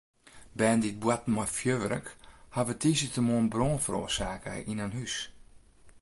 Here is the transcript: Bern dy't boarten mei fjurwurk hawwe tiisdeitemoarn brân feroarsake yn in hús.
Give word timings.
Bern 0.57 0.79
dy't 0.81 1.01
boarten 1.01 1.33
mei 1.35 1.51
fjurwurk 1.57 2.07
hawwe 2.55 2.73
tiisdeitemoarn 2.81 3.47
brân 3.53 3.75
feroarsake 3.85 4.53
yn 4.71 4.83
in 4.85 4.95
hús. 4.97 5.15